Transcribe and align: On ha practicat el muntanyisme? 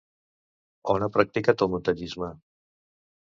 On 0.93 1.05
ha 1.07 1.09
practicat 1.17 1.65
el 1.67 1.69
muntanyisme? 1.75 2.31